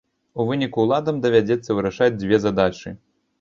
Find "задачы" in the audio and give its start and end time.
2.47-2.97